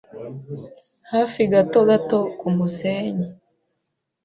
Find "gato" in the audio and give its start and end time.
1.51-1.79, 1.89-2.19